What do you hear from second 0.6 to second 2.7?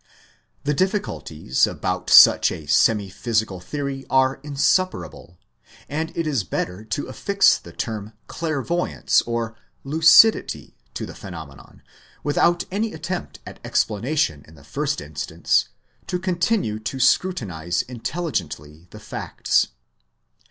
The difficulties about such a